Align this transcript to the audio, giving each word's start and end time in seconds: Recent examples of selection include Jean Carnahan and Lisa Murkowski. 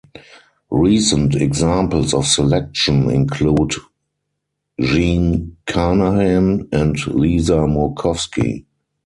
Recent 0.71 1.35
examples 1.35 2.15
of 2.15 2.25
selection 2.25 3.11
include 3.11 3.73
Jean 4.81 5.57
Carnahan 5.67 6.67
and 6.71 6.97
Lisa 7.05 7.67
Murkowski. 7.67 8.65